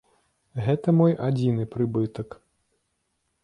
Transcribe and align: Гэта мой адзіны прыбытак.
Гэта 0.67 0.87
мой 1.01 1.13
адзіны 1.27 1.63
прыбытак. 1.77 2.29